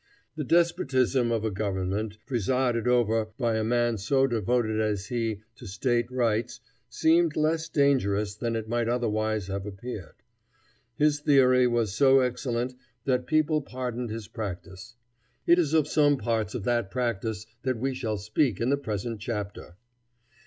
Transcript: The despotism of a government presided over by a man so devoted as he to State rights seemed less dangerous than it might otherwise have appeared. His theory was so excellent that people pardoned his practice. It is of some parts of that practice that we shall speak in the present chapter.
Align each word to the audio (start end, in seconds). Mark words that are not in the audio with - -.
The 0.35 0.43
despotism 0.43 1.31
of 1.31 1.45
a 1.45 1.51
government 1.51 2.17
presided 2.25 2.87
over 2.87 3.25
by 3.37 3.57
a 3.57 3.63
man 3.63 3.99
so 3.99 4.25
devoted 4.25 4.79
as 4.81 5.05
he 5.09 5.41
to 5.57 5.67
State 5.67 6.11
rights 6.11 6.59
seemed 6.89 7.35
less 7.37 7.69
dangerous 7.69 8.33
than 8.33 8.55
it 8.55 8.67
might 8.67 8.89
otherwise 8.89 9.45
have 9.45 9.67
appeared. 9.67 10.23
His 10.95 11.19
theory 11.19 11.67
was 11.67 11.93
so 11.93 12.19
excellent 12.21 12.73
that 13.05 13.27
people 13.27 13.61
pardoned 13.61 14.09
his 14.09 14.27
practice. 14.27 14.95
It 15.45 15.59
is 15.59 15.71
of 15.75 15.87
some 15.87 16.17
parts 16.17 16.55
of 16.55 16.63
that 16.63 16.89
practice 16.89 17.45
that 17.61 17.77
we 17.77 17.93
shall 17.93 18.17
speak 18.17 18.59
in 18.59 18.71
the 18.71 18.77
present 18.77 19.19
chapter. 19.21 19.75